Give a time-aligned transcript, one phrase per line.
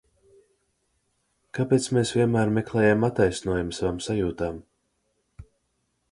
[1.57, 4.57] Kāpēc mēs vienmēr meklējam attaisnojumu savām sajūtām?